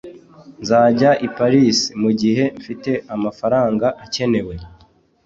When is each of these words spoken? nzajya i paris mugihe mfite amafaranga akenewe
nzajya 0.61 1.11
i 1.27 1.27
paris 1.35 1.77
mugihe 2.01 2.43
mfite 2.59 2.91
amafaranga 3.15 3.87
akenewe 4.05 4.55